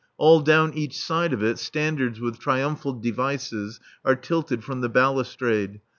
[0.17, 5.79] All down each side of it, standards with triumphal devices are tilted from the balustrade.